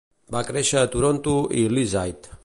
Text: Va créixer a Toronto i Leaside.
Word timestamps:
Va 0.35 0.41
créixer 0.47 0.79
a 0.81 0.89
Toronto 0.95 1.35
i 1.65 1.67
Leaside. 1.79 2.39